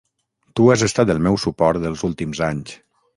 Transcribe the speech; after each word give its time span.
Tu 0.59 0.63
has 0.75 0.83
estat 0.87 1.11
el 1.15 1.21
meu 1.27 1.37
suport 1.43 1.85
els 1.91 2.07
últims 2.09 2.41
anys. 2.47 2.75